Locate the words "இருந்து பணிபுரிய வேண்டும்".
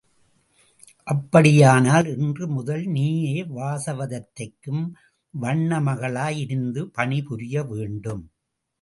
6.37-8.23